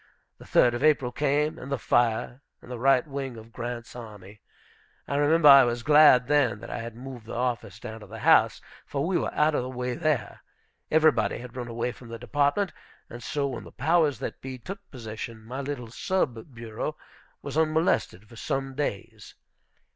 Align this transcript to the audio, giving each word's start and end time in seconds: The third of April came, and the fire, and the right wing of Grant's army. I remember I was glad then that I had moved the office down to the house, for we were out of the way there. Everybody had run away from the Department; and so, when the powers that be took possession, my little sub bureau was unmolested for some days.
The 0.39 0.47
third 0.47 0.73
of 0.73 0.83
April 0.83 1.11
came, 1.11 1.59
and 1.59 1.71
the 1.71 1.77
fire, 1.77 2.41
and 2.59 2.71
the 2.71 2.79
right 2.79 3.05
wing 3.07 3.37
of 3.37 3.53
Grant's 3.53 3.95
army. 3.95 4.41
I 5.07 5.15
remember 5.17 5.47
I 5.47 5.63
was 5.63 5.83
glad 5.83 6.25
then 6.27 6.59
that 6.61 6.71
I 6.71 6.79
had 6.79 6.95
moved 6.95 7.27
the 7.27 7.35
office 7.35 7.79
down 7.79 7.99
to 7.99 8.07
the 8.07 8.17
house, 8.25 8.61
for 8.83 9.05
we 9.05 9.19
were 9.19 9.31
out 9.31 9.53
of 9.53 9.61
the 9.61 9.69
way 9.69 9.93
there. 9.93 10.39
Everybody 10.89 11.37
had 11.37 11.55
run 11.55 11.67
away 11.67 11.91
from 11.91 12.07
the 12.09 12.17
Department; 12.17 12.73
and 13.11 13.21
so, 13.21 13.45
when 13.45 13.63
the 13.63 13.71
powers 13.71 14.17
that 14.17 14.41
be 14.41 14.57
took 14.57 14.79
possession, 14.89 15.43
my 15.45 15.61
little 15.61 15.91
sub 15.91 16.51
bureau 16.51 16.97
was 17.43 17.55
unmolested 17.55 18.27
for 18.27 18.37
some 18.37 18.73
days. 18.73 19.35